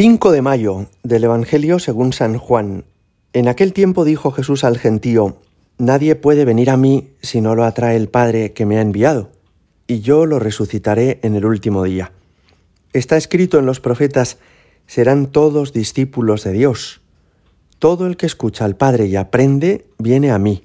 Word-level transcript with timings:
5 0.00 0.30
de 0.30 0.42
mayo 0.42 0.86
del 1.02 1.24
Evangelio 1.24 1.80
según 1.80 2.12
San 2.12 2.38
Juan. 2.38 2.84
En 3.32 3.48
aquel 3.48 3.72
tiempo 3.72 4.04
dijo 4.04 4.30
Jesús 4.30 4.62
al 4.62 4.78
gentío, 4.78 5.38
Nadie 5.76 6.14
puede 6.14 6.44
venir 6.44 6.70
a 6.70 6.76
mí 6.76 7.10
si 7.20 7.40
no 7.40 7.56
lo 7.56 7.64
atrae 7.64 7.96
el 7.96 8.08
Padre 8.08 8.52
que 8.52 8.64
me 8.64 8.78
ha 8.78 8.80
enviado, 8.80 9.32
y 9.88 9.98
yo 9.98 10.24
lo 10.24 10.38
resucitaré 10.38 11.18
en 11.24 11.34
el 11.34 11.44
último 11.44 11.82
día. 11.82 12.12
Está 12.92 13.16
escrito 13.16 13.58
en 13.58 13.66
los 13.66 13.80
profetas, 13.80 14.38
serán 14.86 15.32
todos 15.32 15.72
discípulos 15.72 16.44
de 16.44 16.52
Dios. 16.52 17.00
Todo 17.80 18.06
el 18.06 18.16
que 18.16 18.26
escucha 18.26 18.66
al 18.66 18.76
Padre 18.76 19.06
y 19.06 19.16
aprende, 19.16 19.84
viene 19.98 20.30
a 20.30 20.38
mí. 20.38 20.62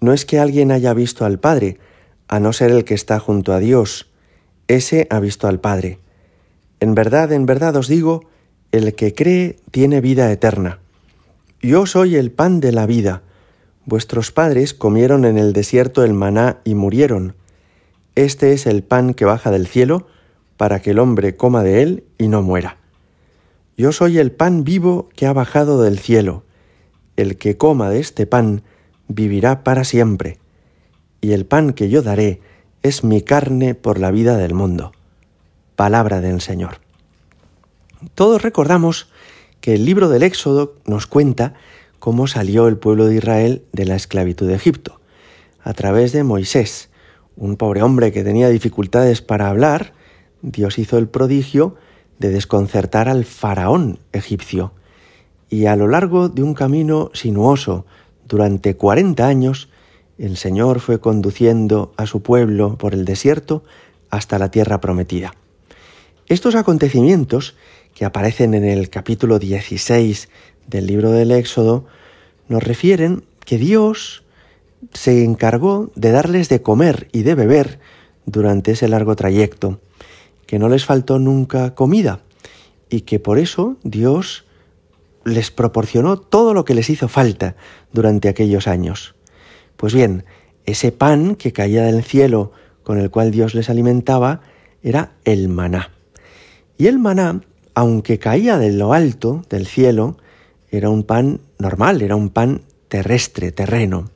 No 0.00 0.12
es 0.12 0.24
que 0.24 0.38
alguien 0.38 0.70
haya 0.70 0.94
visto 0.94 1.24
al 1.24 1.40
Padre, 1.40 1.78
a 2.28 2.38
no 2.38 2.52
ser 2.52 2.70
el 2.70 2.84
que 2.84 2.94
está 2.94 3.18
junto 3.18 3.52
a 3.52 3.58
Dios. 3.58 4.08
Ese 4.68 5.08
ha 5.10 5.18
visto 5.18 5.48
al 5.48 5.58
Padre. 5.58 5.98
En 6.78 6.94
verdad, 6.94 7.32
en 7.32 7.44
verdad 7.44 7.74
os 7.74 7.88
digo, 7.88 8.22
el 8.76 8.94
que 8.94 9.14
cree 9.14 9.56
tiene 9.70 10.00
vida 10.00 10.30
eterna. 10.30 10.78
Yo 11.60 11.86
soy 11.86 12.16
el 12.16 12.30
pan 12.30 12.60
de 12.60 12.72
la 12.72 12.86
vida. 12.86 13.22
Vuestros 13.84 14.32
padres 14.32 14.74
comieron 14.74 15.24
en 15.24 15.38
el 15.38 15.52
desierto 15.52 16.04
el 16.04 16.12
maná 16.12 16.58
y 16.64 16.74
murieron. 16.74 17.34
Este 18.14 18.52
es 18.52 18.66
el 18.66 18.82
pan 18.82 19.14
que 19.14 19.24
baja 19.24 19.50
del 19.50 19.66
cielo, 19.66 20.06
para 20.56 20.80
que 20.80 20.92
el 20.92 20.98
hombre 20.98 21.36
coma 21.36 21.62
de 21.62 21.82
él 21.82 22.04
y 22.18 22.28
no 22.28 22.42
muera. 22.42 22.78
Yo 23.76 23.92
soy 23.92 24.18
el 24.18 24.32
pan 24.32 24.64
vivo 24.64 25.08
que 25.14 25.26
ha 25.26 25.32
bajado 25.32 25.82
del 25.82 25.98
cielo. 25.98 26.44
El 27.16 27.36
que 27.36 27.56
coma 27.56 27.90
de 27.90 28.00
este 28.00 28.26
pan 28.26 28.62
vivirá 29.08 29.64
para 29.64 29.84
siempre. 29.84 30.38
Y 31.20 31.32
el 31.32 31.44
pan 31.44 31.72
que 31.72 31.88
yo 31.88 32.02
daré 32.02 32.40
es 32.82 33.04
mi 33.04 33.20
carne 33.22 33.74
por 33.74 33.98
la 33.98 34.10
vida 34.10 34.36
del 34.36 34.54
mundo 34.54 34.92
palabra 35.76 36.22
del 36.22 36.40
Señor. 36.40 36.85
Todos 38.14 38.42
recordamos 38.42 39.08
que 39.60 39.74
el 39.74 39.84
libro 39.84 40.08
del 40.08 40.22
Éxodo 40.22 40.74
nos 40.86 41.06
cuenta 41.06 41.54
cómo 41.98 42.26
salió 42.26 42.68
el 42.68 42.76
pueblo 42.76 43.06
de 43.06 43.16
Israel 43.16 43.64
de 43.72 43.84
la 43.86 43.96
esclavitud 43.96 44.46
de 44.46 44.54
Egipto, 44.54 45.00
a 45.62 45.72
través 45.72 46.12
de 46.12 46.22
Moisés, 46.22 46.90
un 47.36 47.56
pobre 47.56 47.82
hombre 47.82 48.12
que 48.12 48.22
tenía 48.22 48.48
dificultades 48.48 49.22
para 49.22 49.48
hablar, 49.48 49.94
Dios 50.42 50.78
hizo 50.78 50.98
el 50.98 51.08
prodigio 51.08 51.74
de 52.18 52.30
desconcertar 52.30 53.08
al 53.08 53.24
faraón 53.24 53.98
egipcio, 54.12 54.72
y 55.48 55.66
a 55.66 55.76
lo 55.76 55.88
largo 55.88 56.28
de 56.28 56.42
un 56.42 56.54
camino 56.54 57.10
sinuoso, 57.14 57.86
durante 58.28 58.76
cuarenta 58.76 59.26
años, 59.26 59.68
el 60.18 60.36
Señor 60.36 60.80
fue 60.80 61.00
conduciendo 61.00 61.92
a 61.96 62.06
su 62.06 62.22
pueblo 62.22 62.76
por 62.76 62.94
el 62.94 63.04
desierto 63.04 63.64
hasta 64.10 64.38
la 64.38 64.50
tierra 64.50 64.80
prometida. 64.80 65.34
Estos 66.28 66.54
acontecimientos, 66.56 67.54
que 67.96 68.04
aparecen 68.04 68.52
en 68.52 68.66
el 68.66 68.90
capítulo 68.90 69.38
16 69.38 70.28
del 70.66 70.86
libro 70.86 71.12
del 71.12 71.32
Éxodo, 71.32 71.86
nos 72.46 72.62
refieren 72.62 73.24
que 73.46 73.56
Dios 73.56 74.22
se 74.92 75.24
encargó 75.24 75.90
de 75.94 76.10
darles 76.10 76.50
de 76.50 76.60
comer 76.60 77.08
y 77.12 77.22
de 77.22 77.34
beber 77.34 77.78
durante 78.26 78.72
ese 78.72 78.86
largo 78.86 79.16
trayecto, 79.16 79.80
que 80.46 80.58
no 80.58 80.68
les 80.68 80.84
faltó 80.84 81.18
nunca 81.18 81.74
comida 81.74 82.20
y 82.90 83.00
que 83.00 83.18
por 83.18 83.38
eso 83.38 83.78
Dios 83.82 84.44
les 85.24 85.50
proporcionó 85.50 86.18
todo 86.18 86.52
lo 86.52 86.66
que 86.66 86.74
les 86.74 86.90
hizo 86.90 87.08
falta 87.08 87.56
durante 87.94 88.28
aquellos 88.28 88.68
años. 88.68 89.14
Pues 89.78 89.94
bien, 89.94 90.26
ese 90.66 90.92
pan 90.92 91.34
que 91.34 91.54
caía 91.54 91.84
del 91.84 92.04
cielo 92.04 92.52
con 92.82 93.00
el 93.00 93.10
cual 93.10 93.30
Dios 93.30 93.54
les 93.54 93.70
alimentaba 93.70 94.42
era 94.82 95.12
el 95.24 95.48
maná. 95.48 95.92
Y 96.76 96.88
el 96.88 96.98
maná, 96.98 97.40
aunque 97.76 98.18
caía 98.18 98.56
de 98.56 98.72
lo 98.72 98.94
alto 98.94 99.44
del 99.50 99.66
cielo, 99.66 100.16
era 100.70 100.88
un 100.88 101.02
pan 101.02 101.42
normal, 101.58 102.00
era 102.00 102.16
un 102.16 102.30
pan 102.30 102.62
terrestre, 102.88 103.52
terreno. 103.52 104.10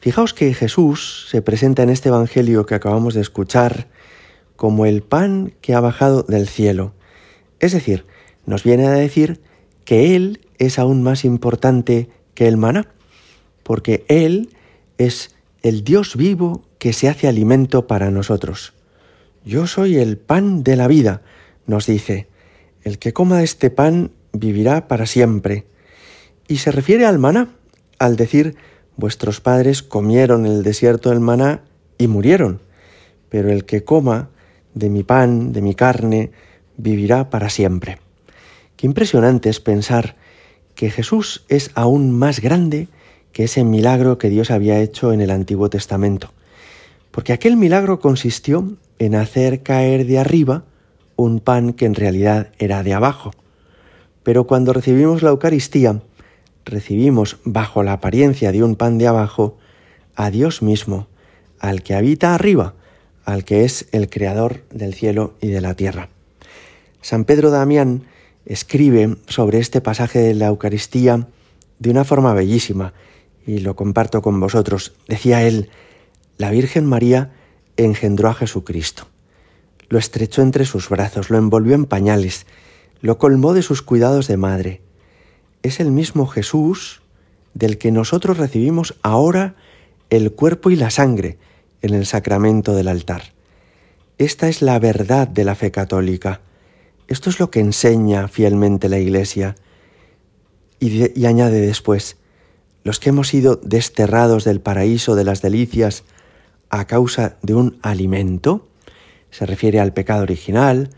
Fijaos 0.00 0.34
que 0.34 0.52
Jesús 0.52 1.26
se 1.30 1.40
presenta 1.40 1.82
en 1.82 1.88
este 1.88 2.10
Evangelio 2.10 2.66
que 2.66 2.74
acabamos 2.74 3.14
de 3.14 3.22
escuchar 3.22 3.88
como 4.56 4.84
el 4.84 5.02
pan 5.02 5.54
que 5.62 5.72
ha 5.72 5.80
bajado 5.80 6.24
del 6.24 6.46
cielo. 6.46 6.92
Es 7.58 7.72
decir, 7.72 8.04
nos 8.44 8.64
viene 8.64 8.86
a 8.86 8.90
decir 8.90 9.40
que 9.86 10.14
Él 10.14 10.42
es 10.58 10.78
aún 10.78 11.02
más 11.02 11.24
importante 11.24 12.10
que 12.34 12.48
el 12.48 12.58
maná, 12.58 12.88
porque 13.62 14.04
Él 14.08 14.50
es 14.98 15.34
el 15.62 15.84
Dios 15.84 16.16
vivo 16.16 16.66
que 16.78 16.92
se 16.92 17.08
hace 17.08 17.28
alimento 17.28 17.86
para 17.86 18.10
nosotros. 18.10 18.74
Yo 19.42 19.66
soy 19.66 19.96
el 19.96 20.18
pan 20.18 20.62
de 20.62 20.76
la 20.76 20.86
vida, 20.86 21.22
nos 21.66 21.86
dice, 21.86 22.28
el 22.84 22.98
que 22.98 23.12
coma 23.12 23.42
este 23.42 23.70
pan 23.70 24.12
vivirá 24.32 24.86
para 24.86 25.06
siempre. 25.06 25.64
Y 26.46 26.58
se 26.58 26.70
refiere 26.70 27.06
al 27.06 27.18
maná, 27.18 27.48
al 27.98 28.16
decir, 28.16 28.56
vuestros 28.96 29.40
padres 29.40 29.82
comieron 29.82 30.46
en 30.46 30.52
el 30.52 30.62
desierto 30.62 31.10
el 31.10 31.20
maná 31.20 31.62
y 31.98 32.06
murieron, 32.06 32.60
pero 33.30 33.50
el 33.50 33.64
que 33.64 33.84
coma 33.84 34.28
de 34.74 34.90
mi 34.90 35.02
pan, 35.02 35.52
de 35.52 35.62
mi 35.62 35.74
carne, 35.74 36.30
vivirá 36.76 37.30
para 37.30 37.48
siempre. 37.48 37.98
Qué 38.76 38.86
impresionante 38.86 39.48
es 39.48 39.60
pensar 39.60 40.16
que 40.74 40.90
Jesús 40.90 41.44
es 41.48 41.70
aún 41.74 42.12
más 42.12 42.40
grande 42.40 42.88
que 43.32 43.44
ese 43.44 43.64
milagro 43.64 44.18
que 44.18 44.28
Dios 44.28 44.50
había 44.50 44.80
hecho 44.80 45.12
en 45.12 45.20
el 45.20 45.30
Antiguo 45.30 45.70
Testamento. 45.70 46.32
Porque 47.10 47.32
aquel 47.32 47.56
milagro 47.56 48.00
consistió 48.00 48.76
en 48.98 49.14
hacer 49.14 49.62
caer 49.62 50.06
de 50.06 50.18
arriba 50.18 50.64
un 51.16 51.40
pan 51.40 51.72
que 51.72 51.86
en 51.86 51.94
realidad 51.94 52.50
era 52.58 52.82
de 52.82 52.94
abajo. 52.94 53.32
Pero 54.22 54.46
cuando 54.46 54.72
recibimos 54.72 55.22
la 55.22 55.30
Eucaristía, 55.30 56.00
recibimos 56.64 57.38
bajo 57.44 57.82
la 57.82 57.92
apariencia 57.92 58.52
de 58.52 58.62
un 58.62 58.76
pan 58.76 58.98
de 58.98 59.06
abajo 59.06 59.58
a 60.14 60.30
Dios 60.30 60.62
mismo, 60.62 61.06
al 61.58 61.82
que 61.82 61.94
habita 61.94 62.34
arriba, 62.34 62.74
al 63.24 63.44
que 63.44 63.64
es 63.64 63.86
el 63.92 64.08
creador 64.08 64.64
del 64.70 64.94
cielo 64.94 65.34
y 65.40 65.48
de 65.48 65.60
la 65.60 65.74
tierra. 65.74 66.08
San 67.00 67.24
Pedro 67.24 67.50
Damián 67.50 68.04
escribe 68.46 69.16
sobre 69.28 69.58
este 69.58 69.80
pasaje 69.80 70.18
de 70.20 70.34
la 70.34 70.46
Eucaristía 70.46 71.26
de 71.78 71.90
una 71.90 72.04
forma 72.04 72.34
bellísima 72.34 72.94
y 73.46 73.58
lo 73.58 73.76
comparto 73.76 74.22
con 74.22 74.40
vosotros. 74.40 74.94
Decía 75.08 75.42
él, 75.42 75.68
la 76.38 76.50
Virgen 76.50 76.86
María 76.86 77.32
engendró 77.76 78.28
a 78.28 78.34
Jesucristo 78.34 79.06
lo 79.94 80.00
estrechó 80.00 80.42
entre 80.42 80.64
sus 80.64 80.88
brazos, 80.88 81.30
lo 81.30 81.38
envolvió 81.38 81.76
en 81.76 81.84
pañales, 81.84 82.46
lo 83.00 83.16
colmó 83.16 83.54
de 83.54 83.62
sus 83.62 83.80
cuidados 83.80 84.26
de 84.26 84.36
madre. 84.36 84.80
Es 85.62 85.78
el 85.78 85.92
mismo 85.92 86.26
Jesús 86.26 87.00
del 87.54 87.78
que 87.78 87.92
nosotros 87.92 88.38
recibimos 88.38 88.96
ahora 89.02 89.54
el 90.10 90.32
cuerpo 90.32 90.70
y 90.70 90.74
la 90.74 90.90
sangre 90.90 91.38
en 91.80 91.94
el 91.94 92.06
sacramento 92.06 92.74
del 92.74 92.88
altar. 92.88 93.22
Esta 94.18 94.48
es 94.48 94.62
la 94.62 94.80
verdad 94.80 95.28
de 95.28 95.44
la 95.44 95.54
fe 95.54 95.70
católica. 95.70 96.40
Esto 97.06 97.30
es 97.30 97.38
lo 97.38 97.52
que 97.52 97.60
enseña 97.60 98.26
fielmente 98.26 98.88
la 98.88 98.98
Iglesia. 98.98 99.54
Y, 100.80 101.16
y, 101.16 101.26
añade 101.26 101.60
después, 101.60 102.16
los 102.82 102.98
que 102.98 103.10
hemos 103.10 103.28
sido 103.28 103.60
desterrados 103.62 104.42
del 104.42 104.60
paraíso 104.60 105.14
de 105.14 105.22
las 105.22 105.40
delicias 105.40 106.02
a 106.68 106.84
causa 106.88 107.36
de 107.42 107.54
un 107.54 107.78
alimento, 107.82 108.66
se 109.34 109.46
refiere 109.46 109.80
al 109.80 109.92
pecado 109.92 110.22
original, 110.22 110.90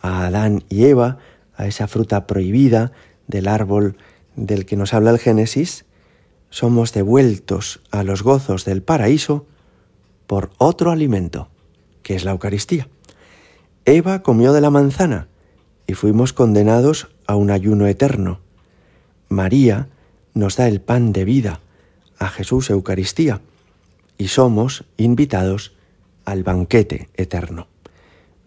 a 0.00 0.24
Adán 0.24 0.64
y 0.70 0.86
Eva, 0.86 1.18
a 1.54 1.66
esa 1.66 1.88
fruta 1.88 2.26
prohibida 2.26 2.92
del 3.26 3.46
árbol 3.46 3.98
del 4.34 4.64
que 4.64 4.78
nos 4.78 4.94
habla 4.94 5.10
el 5.10 5.18
Génesis, 5.18 5.84
somos 6.48 6.94
devueltos 6.94 7.82
a 7.90 8.02
los 8.02 8.22
gozos 8.22 8.64
del 8.64 8.82
paraíso 8.82 9.44
por 10.26 10.52
otro 10.56 10.90
alimento, 10.90 11.50
que 12.02 12.14
es 12.14 12.24
la 12.24 12.30
Eucaristía. 12.30 12.88
Eva 13.84 14.22
comió 14.22 14.54
de 14.54 14.62
la 14.62 14.70
manzana 14.70 15.28
y 15.86 15.92
fuimos 15.92 16.32
condenados 16.32 17.08
a 17.26 17.36
un 17.36 17.50
ayuno 17.50 17.86
eterno. 17.86 18.40
María 19.28 19.88
nos 20.32 20.56
da 20.56 20.66
el 20.66 20.80
pan 20.80 21.12
de 21.12 21.26
vida, 21.26 21.60
a 22.18 22.28
Jesús 22.28 22.70
Eucaristía, 22.70 23.42
y 24.16 24.28
somos 24.28 24.86
invitados 24.96 25.74
al 26.24 26.42
banquete 26.42 27.10
eterno. 27.18 27.66